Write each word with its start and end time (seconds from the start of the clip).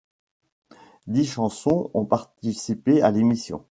Dix 1.05 1.25
chansons 1.27 1.91
ont 1.93 2.05
participé 2.05 3.03
à 3.03 3.11
l'émission. 3.11 3.59